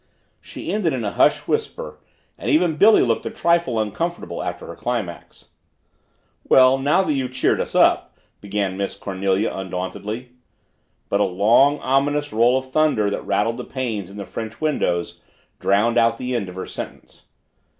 [0.39, 1.99] She ended in a hushed whisper
[2.35, 5.49] and even Billy looked a trifle uncomfortable after her climax.
[6.49, 10.31] "Well, now that you've cheered us up," began Miss Cornelia undauntedly,
[11.07, 15.21] but a long, ominous roll of thunder that rattled the panes in the French windows
[15.59, 17.25] drowned out the end of her sentence.